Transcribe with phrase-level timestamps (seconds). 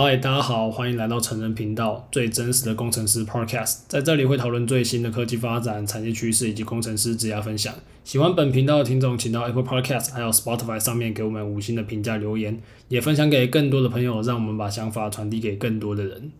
[0.00, 7.74] 嗨，大家好，欢迎来到成人频道，最真实的工程师 Podcast，在这里会讨论最新的科技发展、产业趋势以及工程师职涯分享。
[8.04, 16.30] 喜欢本频道的听众，请到 Apple Podcast 还有 Spotify 上面给我们五星的评价留言，也分享给更多的朋友，让我们把想法传递给更多的人。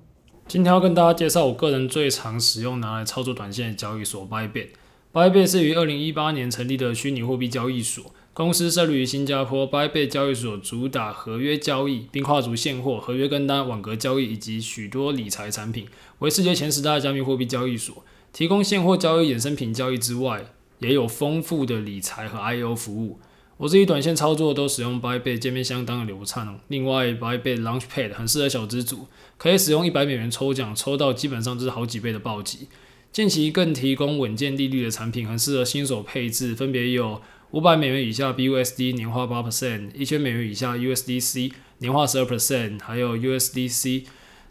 [0.46, 4.68] 今天要跟大家介绍我个人最常使用拿来操作短线的交易所 Bybit。
[5.12, 8.14] Bybit 是于二零一八年成立的虚拟货币交易所。
[8.38, 15.88] 公司设立于新加坡，Bybit 交易所主打合约交易，并跨足现货、合约跟单、网格交易以及许多理财产品，
[16.20, 18.04] 为世界前十大加密货币交易所。
[18.32, 23.18] 提供现货交易、衍生品交易之外，也有丰富的理财和 IO 服务。
[23.56, 26.60] 我自己短线操作都使用 Bybit，界面相当的流畅。
[26.68, 32.68] 另外，Bybit Launchpad 很适合小资族，可以使用一百美元抽奖，抽到基本上就是好几倍的暴击。
[33.10, 37.20] 近期更提供稳健利率的产品，很适合新手配置，分别有。
[37.52, 44.04] 五百美元以下 BUSD 年化八 percent，一千美元以下 USDC 年化十二 percent，还有 USDC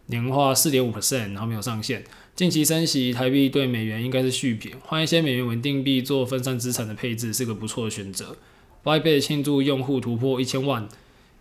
[0.08, 2.04] 年化四点五 percent，然后没有上限。
[2.36, 8.36] 近期升息，台币对美元应该是续贬，换一些美元稳定币做分散资产的配置是个不错的选择。
[8.84, 10.90] Bybit 庆祝用户突破一千万，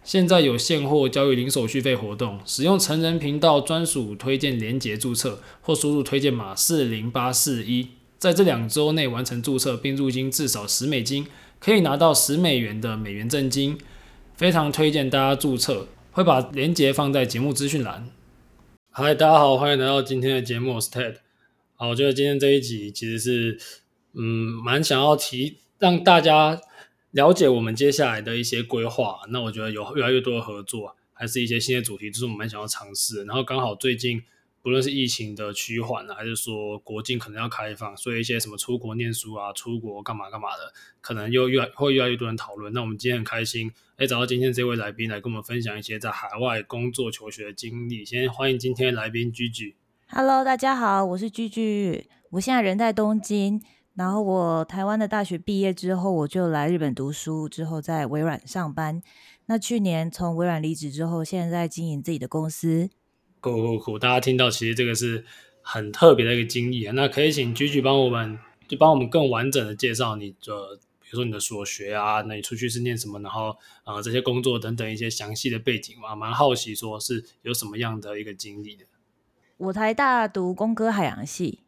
[0.04, 7.88] 现在有现货交易零手续费活动，使用成人频道专属推荐连结注册，或输入推荐码四零八四一，
[8.18, 11.26] 在这两周内完成注册并入金至少十美金。
[11.66, 13.76] 可以拿到十美元的美元赠金，
[14.36, 18.08] 非常推荐大家注册，会把链接放在节目资讯栏。
[18.92, 21.16] 嗨，大家好，欢迎来到今天的节目，我是 Ted。
[21.74, 23.58] 好，我觉得今天这一集其实是，
[24.12, 24.22] 嗯，
[24.64, 26.60] 蛮想要提让大家
[27.10, 29.18] 了解我们接下来的一些规划。
[29.30, 33.24] 那我觉得有越来越多的合作，还是一些新的主题，就是我们蛮想要尝试。
[33.24, 34.22] 然后刚好最近。
[34.66, 42.72] 不论是疫情的趋缓还是说国境可能要开放，所以一些什么出国念书啊、出国干嘛干嘛的，可能又越会越来越多人讨论。
[42.72, 48.04] 那我们今天很开心，哎，找到今天这位来宾来跟我们分享一些在海外工作求学的经历。
[48.04, 49.76] 先欢迎今天的来宾居居。
[50.08, 53.62] Hello，大家好，我是居居，我现在人在东京。
[53.94, 59.00] 然后我台湾的大学毕业之后，我就来日本读书，之后在微软上班。
[59.46, 62.90] 那去年从微软离职之后，现在在经营自己的公司。
[63.54, 63.98] 酷酷酷！
[63.98, 65.24] 大家听到，其实这个是
[65.62, 66.92] 很特别的一个经历啊。
[66.96, 68.36] 那可以请居居帮我们，
[68.66, 73.50] 就帮我们更完整的介绍你的，比如说你的所学啊，那你出去是念什么，然后
[73.84, 78.84] 啊、呃、这些工作等等一些详细的背景嘛，蛮好奇说是有什么样的一个经历的。
[79.58, 81.60] 我台大读工科海洋系，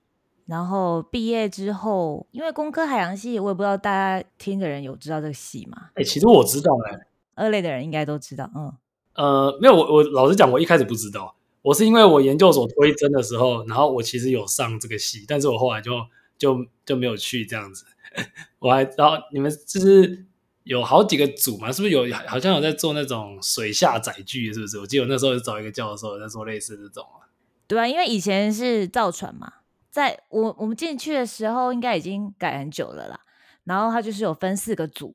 [0.47, 5.91] 然后毕业之后，因为工科海洋系，我也不知道大家听的人有知道这个系吗？
[5.95, 7.07] 哎、欸，其实我知道哎、欸，
[7.37, 8.75] 二类的人应该都知道，嗯，
[9.15, 11.37] 呃，没有，我我老实讲，我一开始不知道。
[11.63, 15.93] 我是因为我研究所推甄的时候，然后我其实有上这个系，但是我后来就
[16.39, 17.85] 就就没有去这样子。
[18.59, 20.25] 我还然后你们就是
[20.65, 24.79] 有好几个组嘛，是不是有好像有在做那种水下载具，是不是？
[24.79, 27.29] 我记得我那时候找一个教授在做类似这种啊。
[27.67, 29.53] 对啊，因为以前是造船嘛，
[29.91, 33.21] 在我我们进去的时候应该已经改很久了啦。
[33.65, 35.15] 然后它就是有分四个组，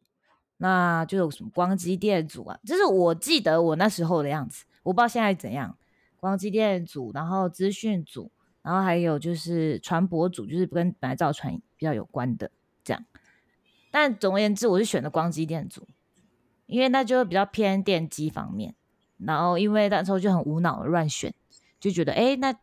[0.57, 5.75] 那就有什么光机电组啊，就是我记得我那时候的样子，我不知道现在怎样。
[6.23, 12.49] 光机电组，然后资讯组，然后还有就是船舶组，就是跟本来造船比较有关的
[12.81, 13.03] 这样。
[13.91, 15.85] 但总而言之，我是选的光机电组，
[16.65, 18.73] 因为那就比较偏电机方面。
[19.17, 21.33] 然后因为那时候就很无脑的乱选，
[21.77, 22.55] 就觉得哎，那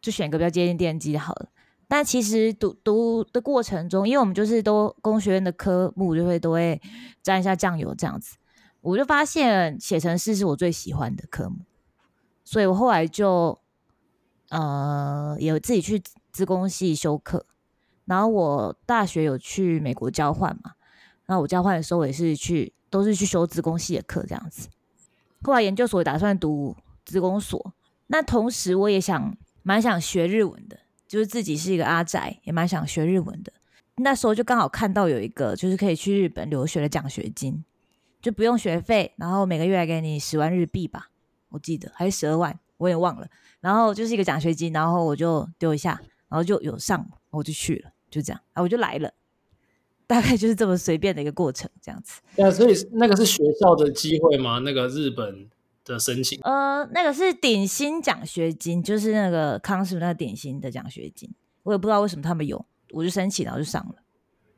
[0.00, 1.50] 就选个比较接近电机好了。
[1.86, 6.82] 但其实读读的过程中，因为我们就是都工学院的科目，就会都会
[7.22, 8.36] 沾一下酱油这样子，
[8.80, 11.58] 我就发现写程式是我最喜欢的科目。
[12.46, 13.58] 所以我后来就，
[14.50, 17.44] 呃，有自己去资工系修课，
[18.04, 20.74] 然后我大学有去美国交换嘛，
[21.26, 24.68] 然后我交换的时候也是去，都是去修资工系的课这样子。
[25.42, 27.74] 后来研究所打算读资工所，
[28.06, 30.78] 那同时我也想蛮想学日文的，
[31.08, 33.52] 就是自己是一个阿宅，也蛮想学日文的。
[33.96, 37.64] 那时候就刚好看到有一个就是可以去日本留学的奖学金，
[38.22, 41.10] 就不用学费，然后每个月来给你十万日币吧。
[41.50, 43.26] 我记得还是十二万，我也忘了。
[43.60, 49.12] 然后就是一个奖学金，然后我就丢一下，然后就有上，我就去了，就这样啊，我就来了。
[50.06, 52.20] 大概就是这么随便的一个过程，这样子。
[52.36, 54.60] 对啊，所以那个是学校的机会吗？
[54.60, 55.48] 那个日本
[55.84, 56.38] 的申请？
[56.42, 61.28] 呃，那个是顶薪奖学金，就是那个康师傅那个顶薪的奖学金。
[61.64, 63.96] 我也不知道为什么他们有，我就申请，然后就上了，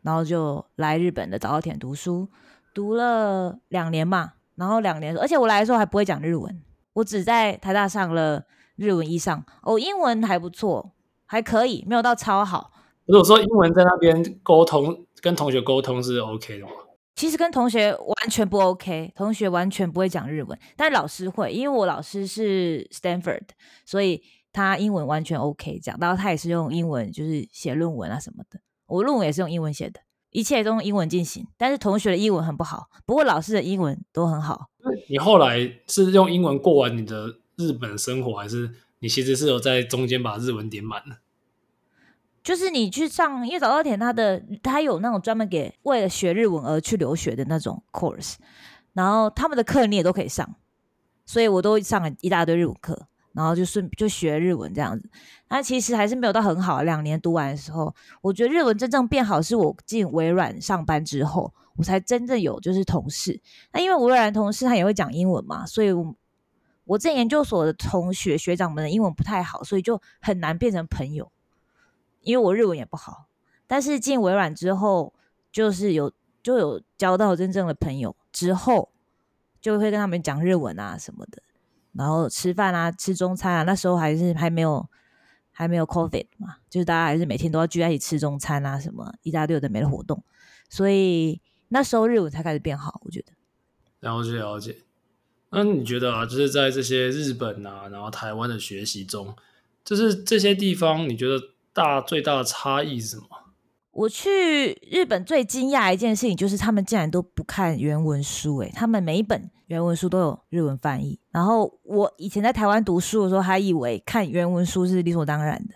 [0.03, 2.29] 然后就来日本的早稻田读书，
[2.75, 4.35] 读了两年嘛。
[4.57, 6.61] 然后两年，而且我来的时候还不会讲日文。
[6.99, 8.45] 我只在台大上了
[8.77, 10.95] 日文一上哦，英文还不错，
[11.27, 12.73] 还可以，没有到超好。
[13.07, 16.73] 如果说英文在那边沟通，跟同学沟通是 OK 的吗？
[17.15, 23.43] 其实跟同学完全不 OK，同学完全不会讲日文，但老师会，因为我老师是 Stanford，
[23.87, 24.23] 所以
[24.53, 28.59] 他英文完全 OK 讲，然后他也是用英文就是写论文啊什么的，
[28.89, 30.01] 我论文也是用英文写的，
[30.31, 31.47] 一切都用英文进行。
[31.57, 34.67] 但是同学的英文很不好，不过老师的英文都很好。
[35.09, 38.71] 你后来是用英文过完你的日本生活，还是
[39.01, 41.19] 你其实是有在中间把日文点满了？
[42.43, 48.37] 就是你去上，因为早稻田他的他有那种专门给为了学日文而去留学的那种 course，
[48.95, 50.55] 然后他们的课你也都可以上，
[51.27, 55.11] 所以我都上了一大堆日文课，然后就顺就学日文这样子。
[55.47, 63.41] 但其实还是没有到很好，两年读完的时候，我觉得日文真正变好是我进微软上班之后，我才真正有就是同事。
[63.73, 66.15] 那因为微软同事他也会讲英文嘛，所以我
[66.85, 71.33] 我这研究所的同学学长们的英文不太好，所以就很难变成朋友。
[72.21, 73.27] 因为我日文也不好，
[73.67, 75.15] 但是进微软之后，
[75.53, 78.91] 就是有就有交到真正的朋友，之后
[79.61, 81.41] 就会跟他们讲日文啊什么的，
[81.93, 84.87] 然后吃饭啊，吃中餐啊，那时候还是还没有
[85.53, 90.23] 还没有 COVID 嘛，就是大家还是每天都要聚在一起吃中餐啊，什么一大堆的没的活动，
[90.69, 93.33] 所以那时候日文才开始变好，我觉得。
[94.01, 94.77] 了解了解，
[95.51, 99.35] 那你觉得啊，就是在这些日本啊，然后台湾的学习中，
[99.85, 101.41] 就是这些地方，你觉得？
[101.71, 103.25] 大最大的差异是什么？
[103.93, 111.21] 我去日本最惊讶一件事情就是他们竟然都不看原文书，诶，他们每一本原文书都有日文翻译。
[111.31, 115.75] 然后我以前在台湾读书的时候，还以为看原文书是理所当然的，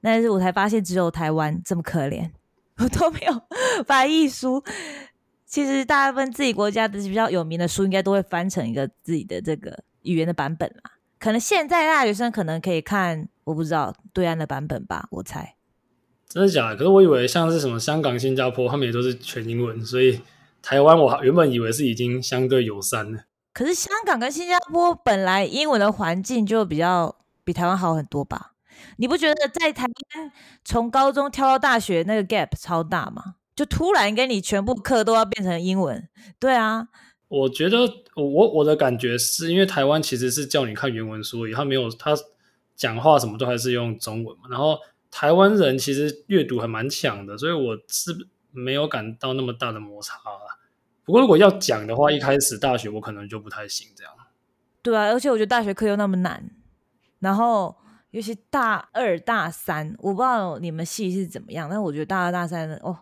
[0.00, 2.30] 但是我才发现只有台湾这么可怜，
[2.78, 3.42] 我 都没有
[3.84, 4.62] 翻译书。
[5.46, 10.92] 其实大部分自己国家的比较有名的书，应该都会翻成一个自己的这个语言的版本啦。
[11.20, 15.54] 可能现在大学生可能可以看，我不知道对岸的版本吧，我猜。
[16.28, 16.76] 真的假的？
[16.76, 20.20] 可是我以为像是什么香港、新加坡，他们也都是全英文，所以
[20.60, 23.20] 台湾我原本以为是已经相对友善了。
[23.52, 28.53] 可是香港跟新加坡本来英文的环境就比较比台湾好很多吧？
[28.96, 30.32] 你不觉得在台湾
[30.64, 33.36] 从高中跳到大学那个 gap 超大吗？
[33.54, 36.08] 就突然跟你全部课都要变成英文？
[36.38, 36.88] 对啊。
[37.28, 37.78] 我觉得
[38.14, 42.14] 我我的感觉是因为台湾其实是叫你看原文书，他没有他
[42.76, 44.44] 讲话什么都还是用中文嘛。
[44.50, 44.78] 然后
[45.10, 48.12] 台湾人其实阅读还蛮强的，所以我是
[48.52, 50.58] 没有感到那么大的摩擦啦。
[51.04, 54.12] 不过如果要讲的话，一开始大学我可能就不太行这样。
[54.82, 56.50] 对啊，而且我觉得大学课又那么难，
[57.18, 57.74] 然后
[58.14, 62.98] 尤其大二大三，我不知道你们系是怎么样，但我觉得大二大三哦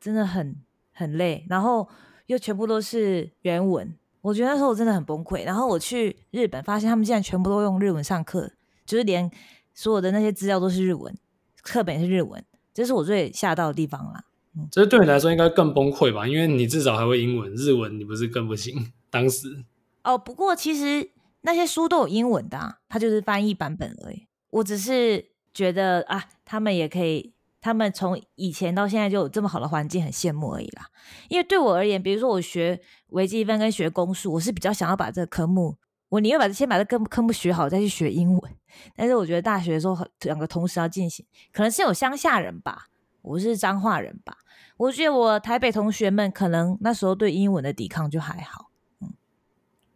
[0.00, 0.56] 真的很
[0.92, 1.88] 很累，然后。
[2.26, 5.44] 又全部都是原文，我觉得那时候我真的很崩溃。
[5.44, 8.52] 然后我去日本，发现他们竟然全部都用日文上课，
[8.86, 9.28] 就是连
[9.74, 11.12] 所有的那些资料都是日文，
[11.60, 14.22] 课本也是日文，这是我最吓到的地方啦。
[14.54, 16.24] 嗯，这对你来说应该更崩溃吧？
[16.24, 18.92] 因为你至少还会英文，日文你不是更不行？
[19.10, 19.64] 当时
[20.04, 21.10] 哦，不过其实
[21.40, 24.28] 那些书都有英文的啊，它就是翻译版本而已。
[24.50, 27.32] 我只是觉得啊，他们也可以。
[27.62, 30.88] 他们从以前到现在就有这么好的环境，很羡慕而已啦。
[31.28, 35.76] 因为对我而言，比如说我学微积分跟学公数，我是比较想要把这个科目，
[36.08, 38.56] 我宁愿把先把这科科目学好，再去学英文。
[38.96, 42.86] 但是我觉得大学的时候两个同时要进行，可能是有乡下人吧，
[43.20, 44.38] 我是彰化人吧。
[44.78, 48.70] 我觉得我台北同学们可能那时候对英文的抵抗就还好。
[49.02, 49.12] 嗯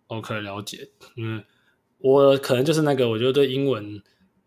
[0.08, 0.90] ，OK，了解。
[1.14, 1.46] 因为
[1.96, 4.02] 我可能就是那个，我觉得对英文。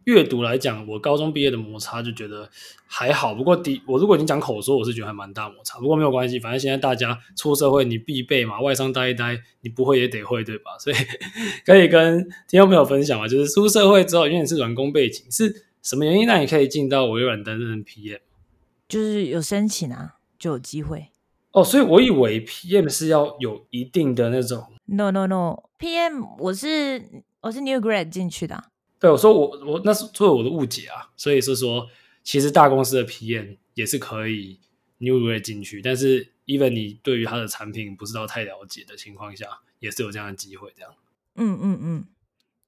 [0.08, 2.50] 阅读来讲，我高中毕业的摩擦就觉得
[2.86, 3.36] 还好。
[3.36, 5.80] 不过，第我如果你讲口说，我是觉得还蛮大摩擦。
[5.80, 10.72] 不过没有关系，反正现在大家出社会，你必备嘛，外商待一待，你不会也得会，对吧？
[10.80, 10.96] 所以
[11.66, 18.20] 可以跟听众朋友分享嘛，就是出社会之后，因为你是软工背景，是什么原因让你可以进到微软担任 PM？
[18.88, 21.08] 就是有申请啊，就有机会。
[21.52, 24.68] 哦，所以我以为 PM 是要有一定的那种。
[24.86, 27.04] No No No，PM 我是
[27.42, 28.64] 我是 New Grad 进去的啊。
[29.00, 31.88] 对，我说我我那是作为我的误解啊，所以是说，
[32.24, 34.60] 其实大公司的 PM 也是可以
[34.98, 39.46] New Grad 进去，但是 even 你对于他的产品不知道太了解的情况下，
[39.80, 40.92] 也是有这样的机会，这样。
[41.36, 42.06] 嗯嗯嗯，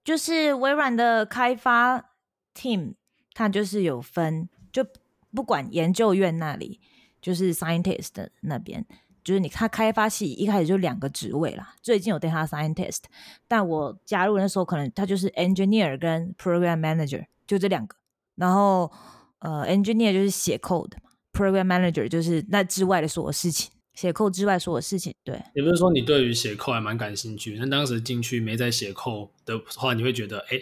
[0.03, 2.11] 就是微软的开发
[2.53, 2.93] team，
[3.33, 4.85] 它就是有分，就
[5.33, 6.79] 不管研究院那里，
[7.19, 8.85] 就是 scientist 的那边。
[9.29, 13.01] 就是你看开发系一开始就两个职位啦，最近有 data scientist，
[13.47, 17.95] 但我加入那时候可能他就是 engineer 跟 program manager 就这两个，
[18.33, 18.91] 然后
[19.37, 25.13] 呃 engineer 就是写 code 嘛，program manager 就是那之外的所有事情，写 code 之外所有事情。
[25.23, 30.59] 对，也不是说你对于写 code 还蛮感兴趣，那当时进去没在写 code 的话，你会觉得哎，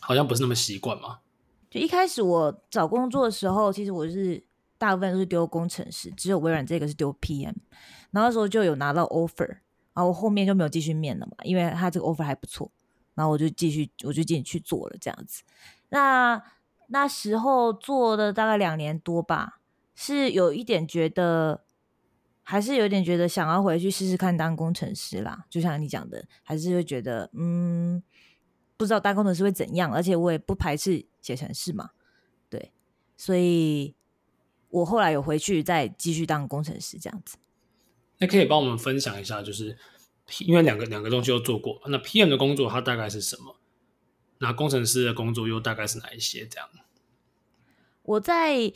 [0.00, 1.18] 好像不是那么习惯嘛？
[1.68, 4.42] 就一开始我找工作的时候，其实我是。
[4.82, 7.54] 大部分都是丢工程师，只有微软这个是丢 PM。
[8.10, 12.68] 然后那时候就有拿到 offer，然后我后面就没有继续面了嘛，因为他这个 offer 还不错，
[13.14, 15.44] 然后我就继续我就进去做了这样子。
[15.90, 16.42] 那
[16.88, 19.60] 那时候做了大概两年多吧，
[19.94, 21.62] 是有一点觉得，
[22.42, 25.44] 还是有点觉得想要回去试试看当工程师啦。
[25.48, 28.02] 就像你讲的，还是会觉得嗯，
[28.76, 31.90] 不知道当工程师会怎样，而且我也不排斥写程式嘛，
[32.50, 32.72] 对，
[33.16, 33.94] 所以
[34.72, 37.36] 我后来有回去再继续当工程师这样子。
[38.18, 39.76] 那可以帮我们分享一下，就是
[40.40, 43.56] 因为两个两个东西都做过，那 PM 的工作它大概是什么？
[44.38, 46.46] 那工程师的工作又大概是哪一些？
[46.46, 46.68] 这样？
[48.02, 48.72] 我在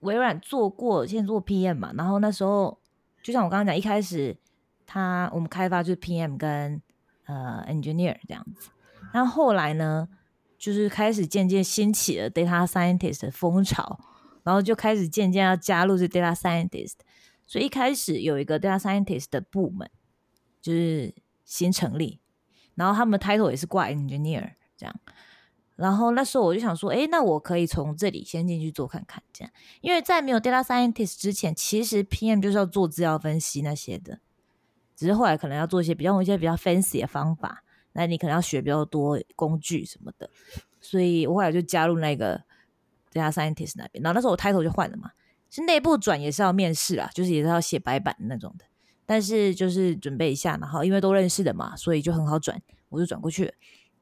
[0.00, 2.80] 微软做过，先做 PM 嘛，然后那时候
[3.22, 4.36] 就像我刚刚讲，一开始
[4.86, 6.80] 他我们开发就是 PM 跟
[7.26, 8.70] 呃 Engineer 这样子，
[9.12, 10.08] 然后后来呢，
[10.58, 13.98] 就是开始渐渐兴起了 Data Scientist 的风潮，
[14.44, 16.94] 然后就开始渐渐要加入这 Data Scientist。
[17.46, 19.90] 所以一开始有一个 data scientist 的部门，
[20.62, 22.18] 就是新成立，
[22.74, 25.00] 然后他们 title 也是挂 engineer 这样，
[25.76, 34.20] 然后那时候我就想说，诶，那我可以从这里先进去做看看，这样，因为在没有 data scientist 之前，其实 PM 就是要做资料分析那些的，
[34.96, 40.30] 只是后来可能要做一些比较一些比较 fancy 的方法，那你可能要学比较多工具什么的，
[40.80, 42.42] 所以我后来就加入那个
[43.14, 45.10] data scientist 那边，然后那时候我 title 就换了嘛。
[45.50, 48.64] 是内部转也是要面试啊，就是也是要写白板那种的，
[49.06, 53.44] 但是就是准备一下，然后因为都认识的嘛，所以就很好转，我就转过去，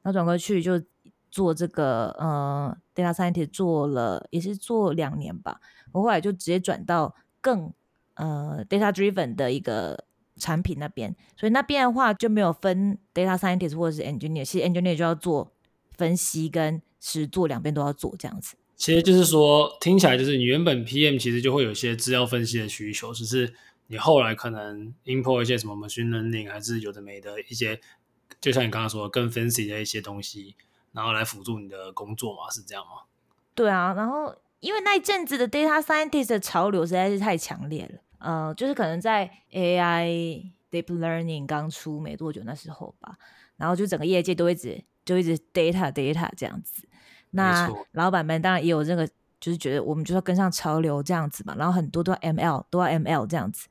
[0.01, 0.83] 然后转过去就
[1.31, 5.61] 做这个呃 data scientist 做了也是做两年吧，
[5.93, 7.71] 我后来就直接转到更
[8.15, 15.53] 呃 data driven 的一个产品那边，所以那边的话就没有分 data scientist 或者是 engineer，其实 engineer 就要做
[15.91, 18.57] 分析跟实做两边都要做这样子。
[18.83, 23.55] 其实就是说，听起来就是你原本 PM 其实就会有一些资料分析的需求，只是
[23.87, 27.81] 你后来可能 import 一些什么 machine learning，还是有的没的一些，
[28.41, 30.57] 就像你刚刚说的更 fancy 的一些东西，
[30.91, 33.05] 然后来辅助你的工作嘛，是这样吗？
[33.55, 43.17] 对啊，然后因为那一阵子的 data scientist 的潮流实在是太强烈了，呃，就是可能在 AI deep learning 刚出没多久那时候吧，
[43.59, 46.89] 然后就整个业界都一直就一直 data data 这样子。
[47.33, 49.07] 那老板们当然也有这个，
[49.41, 53.69] 就是觉得我们就要跟上潮流这样子嘛，然后很多都要 ML，都要 ML 这样子。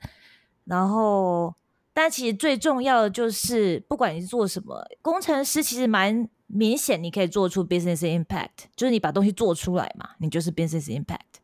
[0.66, 1.56] 然后，
[1.94, 11.40] 但其实最重要的就是，不管你是做什么，工程师其实蛮明显，你可以做出 business impact，就是你把东西做出来嘛，你就是 business impact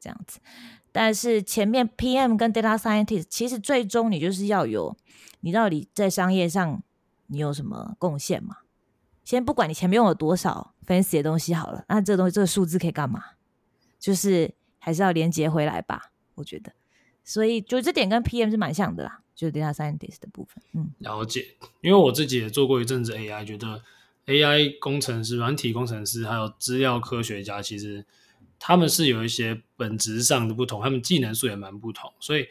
[0.00, 0.38] 这样子。
[0.90, 4.96] 但是前面 PM 跟 data scientist，其实最终你就是要有，
[5.40, 6.82] 你到底在商业上
[7.26, 8.56] 你有什么贡献嘛？
[9.28, 13.22] 先不管你前面用了多少 fancy 的东西好了，那这东西这个数字可以干嘛？
[14.00, 16.72] 就是还是要连接回来吧，我觉得。
[17.22, 20.64] 所以就这点跟 PM 是蛮像的啦，就是 data scientist 的部分。
[20.72, 21.44] 嗯，了解。
[21.82, 23.82] 因为我自己也做过一阵子 AI，觉得
[24.24, 28.06] AI 工程师、软体工程师还有资料科学家，其实
[28.58, 32.48] 他们是有一些本质上的不同，他们技能数也蛮不同，所以。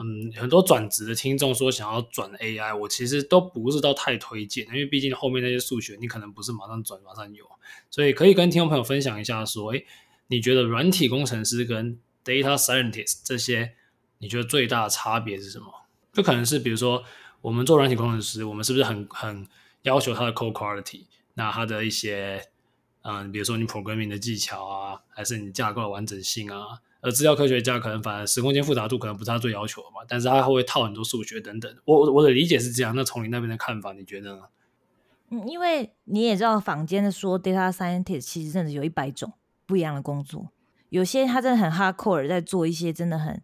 [0.00, 7.44] 嗯，很多转职的听众说想要转 AI，我其实都不是到太推荐，因为毕竟后面那些数学你可能不是马上转马上有，
[7.90, 9.84] 所以可以跟听众朋友分享一下，说，诶，
[10.28, 13.74] 你觉得软体工程师跟 data scientist 这些，
[14.18, 15.66] 你觉得最大的差别是什么？
[16.12, 17.02] 就可能是比如说
[17.40, 19.48] 我们做软体工程师，我们是不是很很
[19.82, 21.06] 要求他的 code quality？
[21.34, 22.40] 那他的一些，
[23.02, 26.80] 嗯，比如说你 programming 的技巧啊，还是你架构的完整性啊？
[27.00, 31.72] 而资料科学家可能反而时空间复杂度可能不是他最要求的嘛，但是他会套很多数学等等。
[31.84, 34.42] 我我的理解是这样，那从你那边的看法，你觉得呢？
[35.30, 39.32] 嗯，因为你也知道，坊间的说 data scientist 其实真的有一百种
[39.64, 40.50] 不一样的工作，
[40.88, 43.40] 有些他真的很 hardcore，在做一些真的很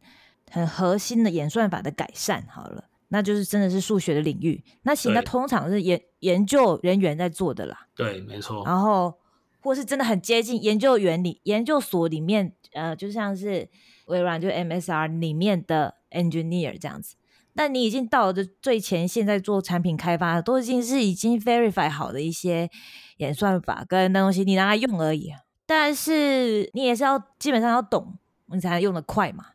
[0.51, 2.45] 很核心的演算法的改善。
[2.51, 4.65] 好了，那就是真的是数学的领域。
[4.83, 7.87] 那行，那通常是研研究人员在做的啦。
[7.95, 8.65] 对，没错。
[8.67, 9.15] 然后
[9.61, 12.55] 或是真的很接近研究原理，研究所里面。
[12.75, 13.69] 呃，就像是
[14.07, 17.17] 微软就 MSR 里面的 engineer 这样子，
[17.55, 22.69] 那你已经到了最前线，在做产品开发，都已经是已经 verify 好的一些
[23.17, 25.33] 演算法跟那东西，你拿来用而已。
[25.67, 29.47] 但是你也是要基本上要懂，你才能用得快嘛，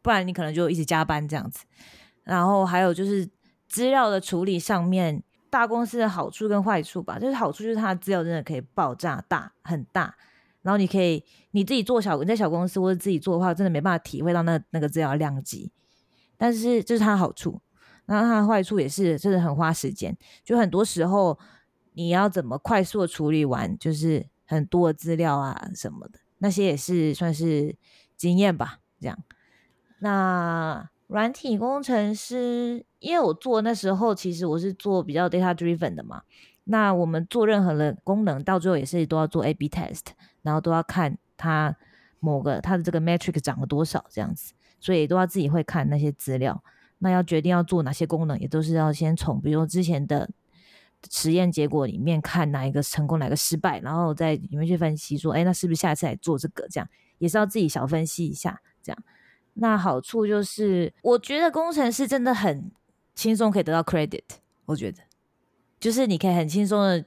[0.00, 1.64] 不然你可能就一直加班这样子。
[2.24, 3.28] 然后还有就是
[3.66, 10.14] 资料的处理上面，大公司的好处跟坏处吧，就是好处就是它的资料真的可以爆炸大很大。
[10.68, 15.72] 然后你可以你自己做小，你在小公司或者自己做的话，真的没办法体会到那那个资料量级。
[16.36, 17.58] 但是这是它的好处，
[18.04, 20.14] 那它的坏处也是真的很花时间。
[20.44, 21.38] 就很多时候
[21.94, 27.74] 你要怎么快速的处理完，就是很多的资料啊什么的，那些也是算是
[28.14, 28.80] 经验吧。
[29.00, 29.18] 这样。
[30.00, 36.24] 那软体工程师，因为我做那时候其实我是做比较 data driven 的嘛，
[36.64, 40.02] 那我们做任何的功能，到最后也是都要做 A/B test，
[40.42, 41.76] 然后都要看它
[42.20, 46.62] 某个它的这个 metric 涨了多少这样子，所以都要自己会看那些资料。
[46.98, 50.28] 那要决定要做哪些功能，也都是要先从比如说之前的
[51.08, 56.66] 实验结果里面看哪一个成功，哪个失败，然后在里面去分析说，哎，那是不是下次来做这个？
[56.68, 59.04] 这样也是要自己小分析一下，这样。
[59.54, 62.70] 那好处就是，我觉得工程师真的很
[63.14, 64.24] 轻松可以得到 credit。
[64.66, 65.02] 我觉得，
[65.78, 67.04] 就是你可以很轻松的、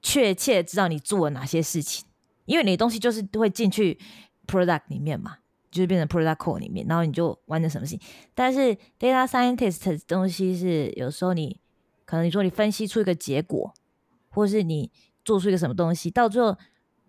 [0.00, 2.06] 确切知道你做了哪些事情，
[2.46, 3.98] 因为你的东西就是会进去
[4.46, 5.36] product 里面嘛，
[5.70, 8.00] 就是变成 product code 里面，然后你就完成什么事情。
[8.34, 11.60] 但是 data scientist 的东西是有时候你
[12.04, 13.74] 可能你说你分析出一个结果，
[14.30, 14.90] 或是你
[15.24, 16.56] 做出一个什么东西，到最后，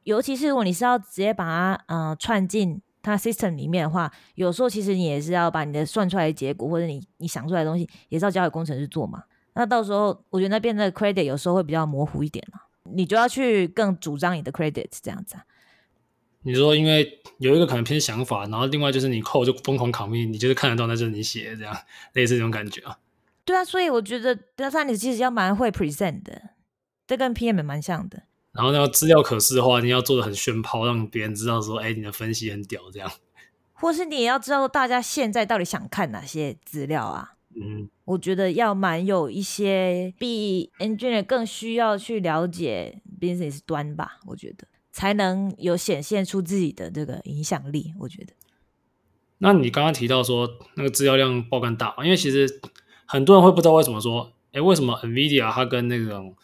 [0.03, 2.81] 尤其是如果你是要直接把它呃串进。
[2.99, 9.23] 它 system 里面的话，有时候其实你也是要把你的算出来的结果，或者你你想出来的东西，也是要交给工程师做嘛。
[9.53, 15.43] 那到时候我觉得那边的 credit 有时候会比较模糊一点啊，你就要去更主张你的 credit 这样子啊。
[16.43, 21.75] 你说，因为有一个可能偏想法，然后另外就是你 code 就疯狂 commit，你就是看得到那就是你写的这样，
[22.13, 22.97] 类似这种感觉啊。
[23.43, 26.51] 对啊，所以我觉得 data science 其实要蛮会 present 的，
[27.05, 28.23] 这跟 PM 也蛮像的。
[28.53, 33.11] 然后那个资料可视的话，你要做的很炫炮，让别人知道说，哎，你的分析很屌，这样。
[33.73, 37.35] 或是你也要知道大家现在到底想看哪些资料啊？
[37.59, 47.93] 嗯，我觉得要蛮有一些比 engineer 更需要去了解 business 端吧，我觉得才能有显现出自己的这个影响力。
[47.99, 48.33] 我觉得。
[49.39, 52.03] 那你刚刚提到说那个资料量爆干大嘛？
[52.03, 52.59] 因为其实
[53.05, 56.35] 很多人会不知道为什么说，哎，为什么 NVIDIA 它跟那种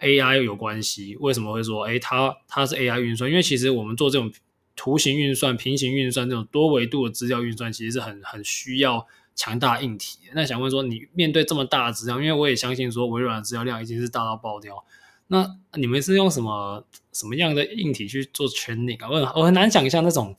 [0.00, 3.28] AI 有关系，为什么会说，诶，它它是 AI 运算？
[3.30, 4.32] 因为其实我们做这种
[4.74, 9.06] 图形运算、平行运算这种多维度的资料运算，其实是很很需要
[9.38, 10.18] 强大硬体。
[10.34, 14.84] 那想问说，你面对这么大的资料，因为我也相信说微软的资料量已经是大到爆掉，
[15.28, 19.08] 那你们是用什么什么样的硬体去做 training 啊？
[19.08, 20.34] 我我很难想象那种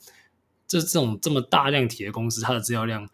[0.66, 3.08] 这这种这么大量体的公司，它的资料量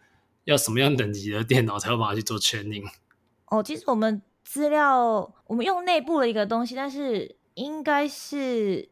[0.45, 2.85] 要什么样等级的电脑才有办法去做 training？
[3.47, 4.21] 哦，其实我们。
[4.49, 8.89] 资料我们用内部的一个东西，但是应该是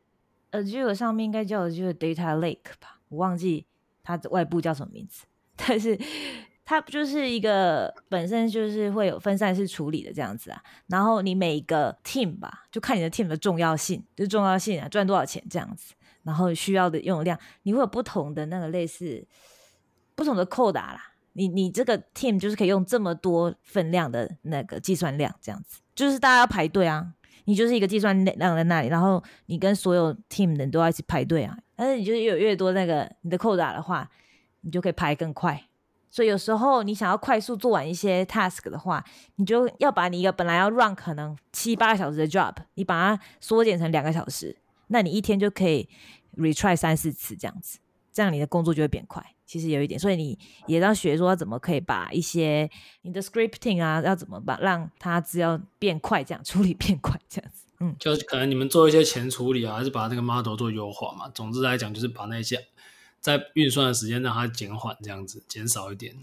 [0.51, 3.65] Azure 上面应该叫的就是 Data Lake 吧，我忘记
[4.03, 5.97] 它的外部叫什么名字，但是
[6.65, 10.63] 它不就是一个本身就是会有分散式处理的这样子啊。
[10.87, 19.27] 然后你每一个 team 吧，就看你的 team 的重要性，就重要性啊，赚多少钱这样子，然后需要的用量，你会有不同的那个类似
[20.15, 21.13] 不同的扣打啦。
[21.35, 27.15] 你你这个 team 就是可以用这么多分量的那个计算量，这样子，就是大家要排队啊。
[27.47, 31.59] 你就是一个计算量在那里，然后你跟所有 team 的人都要一起排队啊。
[31.77, 34.09] 但是你就是有越多那个你的扣打的话，
[34.63, 35.63] 你就可以排更快。
[36.15, 45.89] 所以有时候你想要快速做完一些 task 的话，你就要把你一个本来要 run 可能七八个小时的 job，你把它缩减成两个小时，那你一天就可以
[46.37, 47.81] retry 三四次这样子，
[48.13, 49.35] 这样你的工作就会变快。
[49.45, 52.71] 其实有一点，所以你也要学说怎么可以把一些
[53.03, 57.65] 你的 scripting 啊，要怎么把让它只要变快，这样处理变快，这样子。
[57.81, 61.29] 嗯，就可能你们做一些前处理啊，还是把那个 model 做优化嘛。
[61.31, 62.57] 总之来讲，就是把那些
[63.25, 66.15] 在运算的时间让它减缓，这样子减少一点。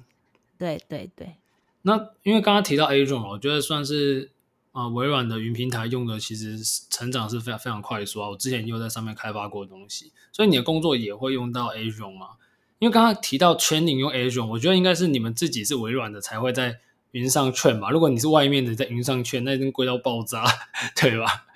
[0.59, 1.37] 对对对。
[1.81, 4.29] 那因为刚刚提到 Azure 嘛，我觉得算是
[4.71, 6.59] 啊、呃、微软的云平台用的，其实
[6.91, 8.29] 成长是非常非常快速啊。
[8.29, 12.37] 我之前也有在上面开发过东西，所以你的工作也会用到 Azure 嘛。
[12.77, 16.77] 因为刚刚提到 training 用 Azure，我觉得应该是你们自己是微软的才会在
[17.13, 17.89] 云上 train 吧。
[17.89, 20.45] 如果你是外面的在云上 train，那已经贵到爆炸，
[20.95, 21.47] 对吧？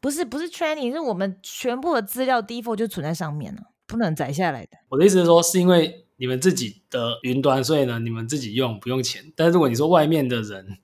[0.00, 4.76] 不是不是 training，是我们全部的资料 default 就存在上面了，不能载下来的。
[4.88, 9.32] 我的意思是说，是因为你们自己的云端，所以呢，你们自己用不用钱。
[9.34, 10.78] 但是如果你说外面的人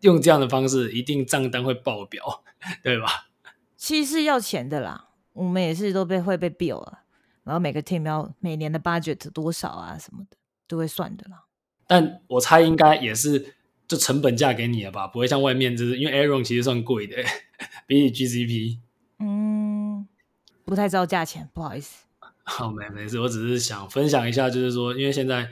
[0.00, 2.42] 用这样的方式，一定账单会爆表，
[2.82, 3.28] 对吧？
[3.76, 7.00] 其实是要钱的啦，我们也是都被会被 bill 了。
[7.44, 11.44] 然后每个 team 要每年的 budget 多少啊，什么的都会算的啦。
[11.86, 13.54] 但我猜应该也是
[13.86, 17.16] 就成本价给你了吧，不会像外面就是因为 Aaron 其实算贵的，
[17.86, 18.78] 比你 GCP。
[19.20, 20.06] 嗯，
[20.64, 22.04] 不太知道价钱，不好意思。
[22.48, 25.50] 好，没没事，我只是想分享一下，就是说，因为现在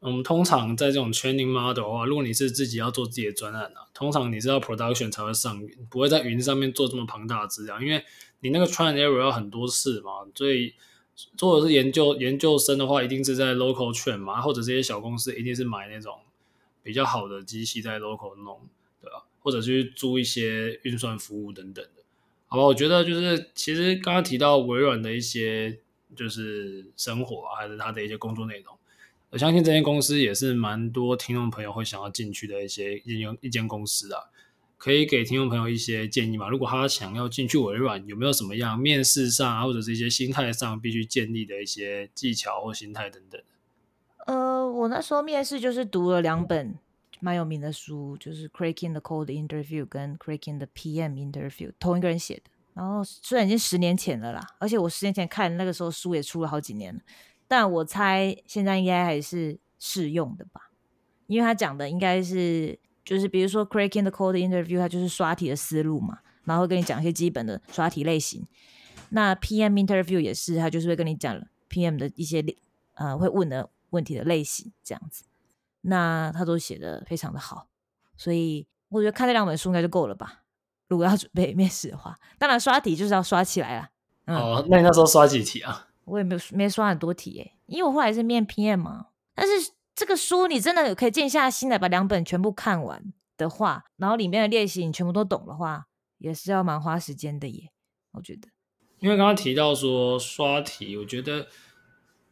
[0.00, 8.04] 我们通常在这种 training model 的话，如果你是自己要做自己的专案啊，通常你是要 production 才会上云，不会在云上面做这么庞大的资料，因为
[8.40, 10.74] 你那个 trial and error 要很多次嘛，所以。
[11.36, 16.14] 做的是研究研究生的话，一定是在 local train 嘛，或者这些小公司一定是买那种
[16.82, 18.58] 比较好的机器在 local 弄，
[19.02, 19.24] 对吧？
[19.40, 22.02] 或者去租一些运算服务等等的，
[22.46, 22.62] 好吧？
[22.62, 25.80] 我觉得就是其实刚刚提到微软的一些
[26.16, 28.76] 就是生活，还是他的一些工作内容。
[29.30, 34.24] 我相信这间公司也是蛮多听众朋友会想要进去的一些一间一间公司啊，
[34.76, 36.48] 可以给听众朋友一些建议嘛？
[36.48, 43.40] 如果他想要进去微软，有没有什么样面试上啊，或者是一些心态上必须建立的一些技巧或心态等等？
[44.26, 46.76] 呃，我那时候面试就是读了两本
[47.20, 52.42] 蛮有名的书，就是《Cracking the Code Interview》跟《Cracking the PM Interview》，同一个人写的。
[52.74, 57.00] 然后虽然已经十年前了啦，而且我十年前看那个时候书也出了好几年了，
[57.46, 60.70] 但我猜现在应该还是适用的吧，
[61.26, 68.46] 因为他讲的应该是就是比如说《Cracking the Code Interview》，它就是刷题的思路嘛，然后会跟你讲一些基本的刷题类型。
[69.10, 72.44] 那 PM Interview 也是，他就是会跟你讲 PM 的一些
[72.94, 73.70] 呃会问的。
[73.90, 75.24] 问题的类型这样子，
[75.80, 77.66] 那他都写的非常的好，
[78.16, 80.44] 所以我觉得看这两本书应该就够了吧。
[80.90, 83.88] 如果要准备面试的话， 当然刷题就是要刷起来了。
[84.26, 85.88] 嗯、哦，那你那时候刷几题啊？
[86.04, 89.06] 我也没有没刷很多题诶，因为我后来是面 PM 嘛。
[89.34, 93.02] 但是这个书你真的可以静下心来把两本全部看完
[93.38, 95.86] 的话，然后里面的练习你全部都懂的话，
[96.18, 97.70] 也是要蛮花时间的耶。
[98.12, 98.48] 我觉得，
[98.98, 101.46] 因为刚刚提到说刷题，我觉得。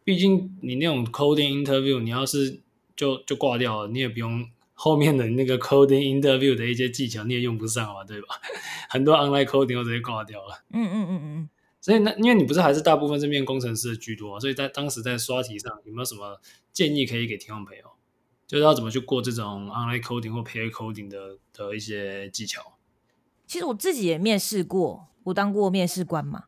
[0.05, 2.63] 毕竟你那种 coding interview，你要是
[2.97, 4.43] 就就挂掉了，你也不用
[4.81, 8.29] 后面的那个 coding interview 的一些技巧，你也用不上嘛，对吧？
[8.89, 10.63] 很多 online coding 都直接挂掉了。
[10.71, 11.49] 嗯嗯嗯嗯。
[11.81, 16.41] 所以那因为你不是还是大部分是面工程师的居多，所以在当时在刷题上有没有什么
[16.73, 17.83] 建议可以给听众朋友？
[18.47, 22.79] 就是要怎么去过这种 online coding 或 pair coding 的的一些技巧？
[23.49, 26.45] 其实我自己也面试过，我当过面试官嘛，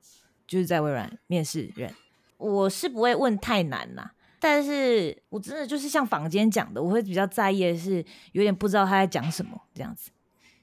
[0.46, 1.92] 就是在微软面试人。
[2.38, 10.10] 我是不会问太难啦，但是我真的就是像坊间讲的，我会比较在意的是有点不知道他在讲什么这样子，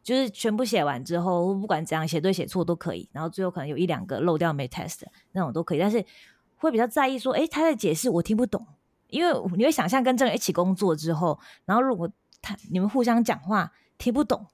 [0.02, 5.02] 就是全部写完之后，不管怎样写对写错都可以，然后最后可能有一两个漏掉没 test
[5.34, 6.04] 那种都可以，但是
[6.56, 8.66] 会比较在意说，诶，他在解释我听不懂，
[9.10, 12.10] 因为你会想象跟这个人一起工作之后，然后如果
[12.42, 14.48] 他你们互相讲话听不懂，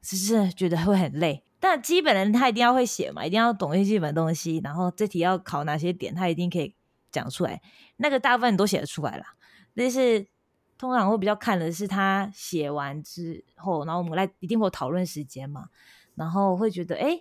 [0.00, 1.42] 只是觉得会很累。
[1.60, 6.72] 但基本人他一定要会写嘛，一定要懂一些基本东西，然后这题要考哪些点，他一定可以
[7.18, 7.60] 讲出来。
[7.96, 9.24] 那个大部分都写得出来了，
[9.74, 10.26] 但是
[10.76, 15.68] 通常会比较看的是他写完之后，然后我们来一定会有讨论时间嘛，
[16.14, 17.20] 然后会觉得哎，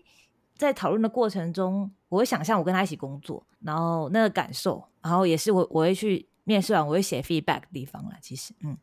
[0.56, 8.12] 在讨论的过程中，我会想象我跟他一起工作，然后那个感受，然后也是我我会去面试完我会写 feedback 的地方了。
[8.22, 8.78] 其实，嗯，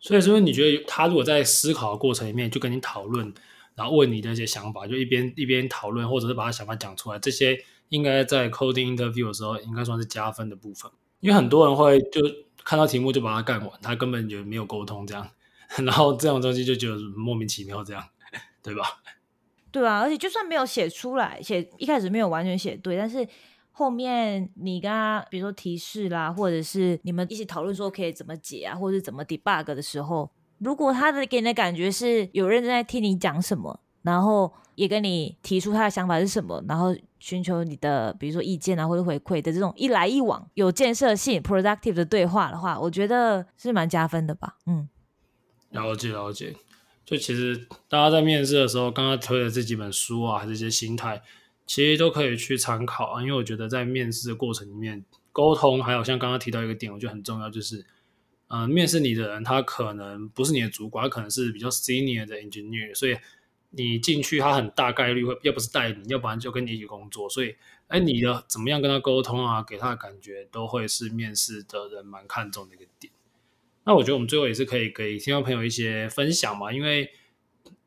[0.00, 3.32] 所以说你觉得他如果在思考的过程里面就跟你讨论。
[3.74, 7.58] 然后问你的一些想法，就一边一边讨论，或者是把他想法讲出来，这些
[7.92, 10.90] 应该在 coding interview 的时候应该算是加分的部分。
[11.20, 12.20] 因为很多人会就
[12.64, 15.28] 看到题目就把它干完，他根本就没有沟通这样，
[15.84, 18.02] 然后这种东西就觉得莫名其妙这样，
[18.62, 19.02] 对吧？
[19.70, 23.28] 对啊，而且就算没有写出来，写一开始没有完全写对，但是
[23.70, 30.30] 后面你跟他比如说提示啦，或者是你们一起讨论说可以怎么解啊，或者是怎么 debug 的时候。
[30.58, 44.56] 如果他的给你的感觉是有认真在听你讲什么，然后也跟你提出他的想法是什么，然后寻求你的比如说意见啊或者回馈的这种一来一往有建设性 productive 的对话的话，我觉得是蛮加分的吧。
[44.66, 44.88] 嗯，
[45.70, 46.56] 了解了解。
[47.04, 47.56] 就其实
[47.88, 51.22] 大家在面试的时候，刚刚推的这几本书啊，还是一些心态，
[51.64, 53.22] 其实都可以去参考啊。
[53.22, 57.86] 因为我觉得在面试的过程里面，沟通还有像刚刚提到一个点，我觉得很重要，就是。
[58.54, 63.16] 嗯，面试你的人，他可能不是你的主管，他可能是比较 senior 的 engineer，所以
[63.72, 67.28] 你进去，他很大概率会要不是带你，要不然就跟你一起工作。
[67.28, 67.56] 所以，
[67.88, 73.12] 哎，你的怎么样跟他沟通啊，给他的感觉都会是面试的人蛮看重的一个点。
[73.84, 77.10] 那我觉得我们最后也是可以给听众朋友一些分享嘛，因为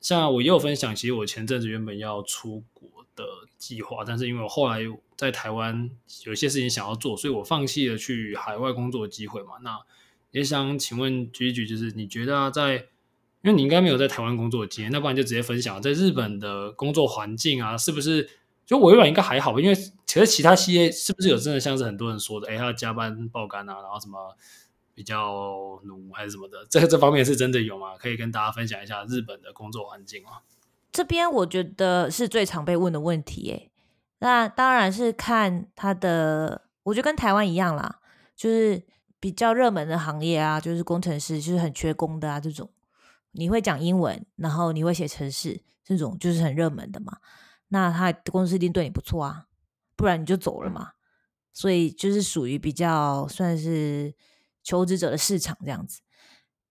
[0.02, 3.24] 像我也有分享，其实我前阵子原本要出国的
[3.58, 4.82] 计划，但是因为我后来
[5.16, 5.90] 在台湾
[6.26, 9.54] 有些事情想要做，所以我放弃了去海外工作的机会嘛。
[9.64, 9.80] 那
[10.32, 12.88] 也想请问举一举就是你觉得啊，在
[13.46, 18.28] 因为你应该没有在台湾工作的经验，那不然就直接分享在日本的工作环境啊，是不是？
[18.66, 19.60] 就微软应该还好吧？
[19.62, 24.36] 因为其实其他企业是不是有真的像是很多人说的，哎，他加班爆肝啊，然后什么
[24.96, 26.66] 比较努还是什么的？
[26.68, 27.96] 这这方面是真的有吗？
[28.00, 30.40] 可以跟大家分享一下日本的工作环境吗？
[30.92, 33.70] 这边我觉得是最常被问的问题，哎，
[34.18, 38.00] 那当然是看他的，我觉得跟台湾一样啦，
[38.36, 38.82] 就是。
[39.18, 42.40] 比较热门的行业啊，就是工程师，就是很缺工的啊。
[42.40, 42.70] 这种
[43.36, 47.18] 你会讲英文，然后你会写程式，这种就是很热门的嘛。
[47.68, 49.46] 那他公司一定对你不错啊，
[49.96, 50.92] 不然你就走了嘛。
[51.54, 54.14] 所以就是属于比较算是
[54.62, 56.02] 求职者的市场这样子。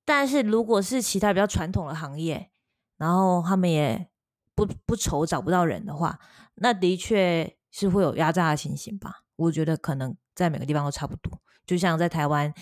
[0.05, 2.51] 但是如果是其他比较传统的行业，
[2.99, 4.11] 然后他们也
[4.55, 6.19] 不不愁找不到人的话，
[6.57, 9.23] 那的确是会有压榨的情形吧。
[9.37, 11.41] 我觉得可能在每个地方都差不多。
[11.67, 12.53] 就像在台湾，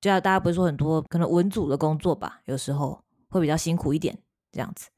[0.00, 4.18] 就要大家不是说很多可能文组的工作吧，有时候会比较辛苦一点
[4.52, 4.90] 这样子。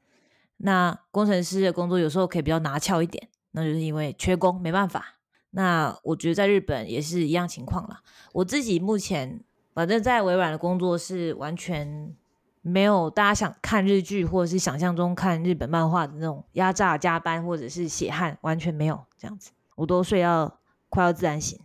[0.57, 5.19] 那工程师的工作有时候可以比较拿翘一点，那就是因为缺工没办法。
[5.51, 8.03] 那我觉得在日本也是一样情况啦。
[8.33, 12.17] 我自己目前反正在微软的工作是完全
[12.63, 19.51] 没有大家想看日剧或者是想象中看日本漫画的那种压榨加班或者是血汗，完全没有这样子。
[19.75, 21.59] 我都睡到快要自然醒，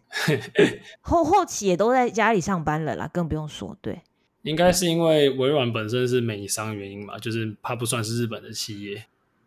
[1.02, 3.78] 后后期也都在家里上班了啦，更不用说。
[3.82, 4.02] 对，
[4.44, 9.06] 应该是因为微软本身是美商原因嘛，就是它不算是日本的企业。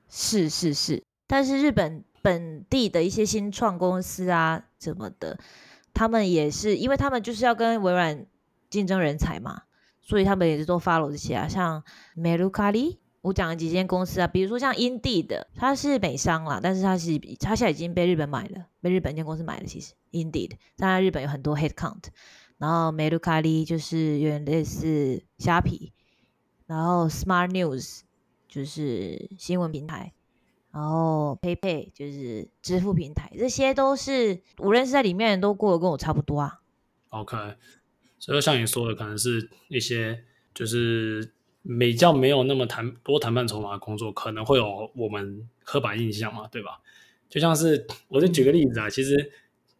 [0.08, 2.04] 是是是，但是日本。
[2.22, 5.38] 本地的一些新创公司啊，什么的，
[5.94, 8.26] 他们也是，因为他们就是要跟微软
[8.68, 9.62] 竞争人才嘛，
[10.02, 11.48] 所以他们也是都 follow 这些啊。
[11.48, 11.82] 像
[12.14, 19.64] MeruKali，我讲了几间公司啊，比如说像 i n d e e 的，它是美商啦，但是它是它现在已经被日本买了，被日本一间公司买了。
[19.64, 22.02] 其实 Indeed，当然日本有很多 headcount，
[22.60, 25.92] 然后 Mercari 就是有点类似虾皮，
[26.66, 28.02] 然后 Smart News
[28.46, 30.12] 就是新闻平台。
[30.72, 36.60] 然后 PayPay 就是支付平台，这些都是无论是在里面都过得跟我差不多啊。
[37.08, 37.36] OK，
[38.20, 40.22] 所以像你说的，可能是一些
[40.54, 41.32] 就是
[41.80, 46.80] 比较没有那么谈多谈判筹码的工作，可能会有我们刻板印象嘛，对吧？
[47.28, 49.32] 就像是我就举个例子啊，其实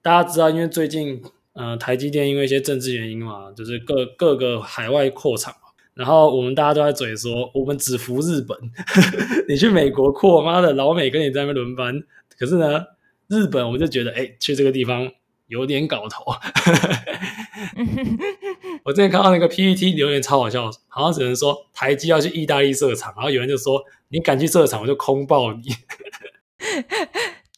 [0.03, 1.23] 大家知道，因为最近
[1.55, 5.55] 呃台积电因为一些政治原因嘛，就是各各个海外扩厂。
[5.93, 8.57] 然后我们大家都在嘴说，我们只服日本。
[9.49, 12.03] 你去美国扩，妈的，老美跟你在那边轮班。
[12.39, 12.83] 可是呢，
[13.29, 15.11] 日本我们就觉得，哎，去这个地方
[15.49, 16.25] 有点搞头。
[18.85, 25.65] 我之前看到那个 PPT 留言超好笑，好像只能说台积要去意大利设厂，然后有人就说，你敢去设厂，我就空爆你。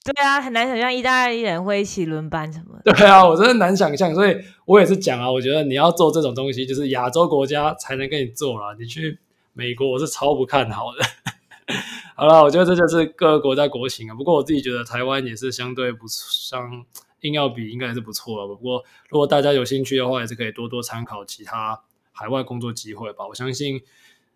[0.05, 2.93] 对啊，很难想象意大利人会一起轮班什么的。
[2.93, 8.75] 对啊，我真的难想象，所以我也是讲啊，我觉得你要做这种东西，就是亚洲国家才能跟你做啦。
[8.79, 9.19] 你去
[9.53, 11.75] 美国，我是超不看好的。
[12.17, 14.15] 好了，我觉得这就是各个国家国情啊。
[14.15, 16.85] 不过我自己觉得台湾也是相对不相
[17.21, 18.49] 硬要比，应该还是不错了。
[18.49, 23.27] 不过如果大家有兴趣的话，也是可以多多参考其他海外工作机会吧。
[23.29, 23.81] 我相信，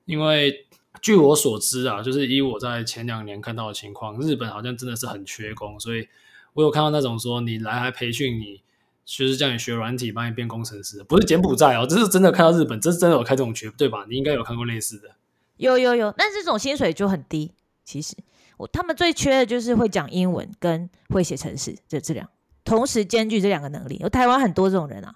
[0.06, 0.62] 因为。
[1.02, 6.08] 据我所知啊，就是以我在前两年看到的情况，日本好像真的是很缺工，所以
[6.54, 8.62] 我有看到那种说你来还培训你，
[9.04, 14.06] 就是叫你学软体，帮你变工程师，不是柬埔寨哦，这是真的看到日本，这是真的有开这种缺，对吧？
[14.08, 15.10] 你应该有看过类似的。
[15.58, 17.52] 有有有，但这种薪水就很低。
[17.84, 18.16] 其实
[18.56, 22.26] 我他们最缺的就是会讲英文跟会写程式，这这两
[22.64, 23.98] 同时兼具这两个能力。
[24.00, 25.14] 有台湾很多这种人啊。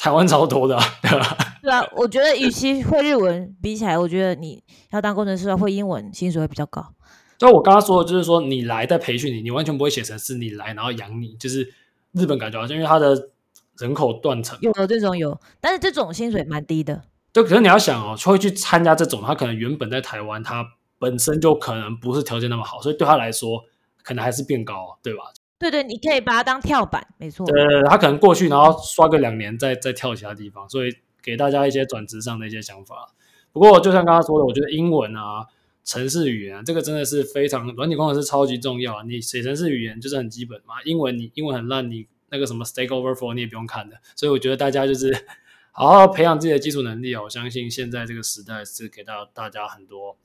[0.00, 1.36] 台湾超多的， 对吧？
[1.62, 6.94] 对啊，我觉得与其会日文比起来，我觉得你要当工程师的话，会英文薪水会比较高。
[7.36, 11.70] 就我刚刚说的，就是说你来在培训你，你完全不会写成是，你来然后养你，就是
[12.12, 13.28] 日本感觉好像因为他的
[13.76, 17.02] 人口断层，有这种有，但是这种薪水蛮低的。
[17.34, 20.64] 就可是你要想哦，会去参加这种，他可能原本在台湾，他
[20.98, 23.62] 本身就可能不是条件那么好，所以对他来说，
[24.02, 25.24] 可能还是变高，对吧？
[25.60, 27.44] 对对，你可以把它当跳板，没错。
[27.44, 27.54] 对，
[27.86, 33.14] 他可能过去，然后刷个两年，再再跳其他地方，所以给大家一些转职上的一些想法。
[33.52, 35.46] 不过，就像刚刚说的，我觉得英文啊、
[35.84, 39.02] 程式语言啊，这个真的是非常软体工程师超级重要。
[39.02, 43.98] 你写程式语言就是很基本嘛，英文你英文很烂，你那个什么 Stack Overflow 你也不用看的。
[44.16, 45.14] 所以我觉得大家就是
[45.72, 47.22] 好好培养自己的基础能力啊。
[47.22, 50.16] 我相信现在这个时代是给到大家很多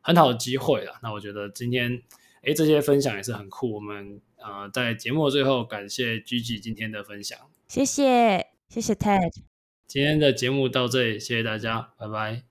[0.00, 0.94] 很好的机会了。
[1.02, 2.00] 那我觉得今天
[2.40, 4.22] 诶这些分享也是很酷，我们。
[4.48, 7.38] 呃，在节目最后，感谢 Gigi 今天的分享。
[7.68, 9.32] 谢谢，谢谢 Ted。
[9.86, 12.48] 今天的节目到这里，谢谢大家，拜拜。